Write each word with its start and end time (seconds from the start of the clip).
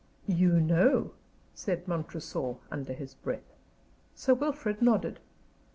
"You 0.25 0.59
know?" 0.59 1.11
said 1.53 1.87
Montresor, 1.87 2.55
under 2.71 2.91
his 2.91 3.13
breath. 3.13 3.53
Sir 4.15 4.33
Wilfrid 4.33 4.81
nodded. 4.81 5.19